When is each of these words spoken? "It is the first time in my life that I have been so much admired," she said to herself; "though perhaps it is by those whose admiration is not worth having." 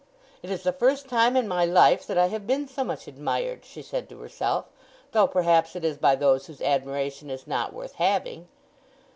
"It 0.41 0.49
is 0.49 0.63
the 0.63 0.73
first 0.73 1.07
time 1.07 1.37
in 1.37 1.47
my 1.47 1.63
life 1.63 2.07
that 2.07 2.17
I 2.17 2.29
have 2.29 2.47
been 2.47 2.67
so 2.67 2.83
much 2.83 3.07
admired," 3.07 3.63
she 3.63 3.83
said 3.83 4.09
to 4.09 4.17
herself; 4.19 4.65
"though 5.11 5.27
perhaps 5.27 5.75
it 5.75 5.85
is 5.85 5.97
by 5.97 6.15
those 6.15 6.47
whose 6.47 6.59
admiration 6.63 7.29
is 7.29 7.45
not 7.45 7.71
worth 7.71 7.93
having." 7.93 8.47